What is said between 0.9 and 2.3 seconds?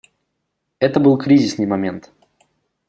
был кризисный момент.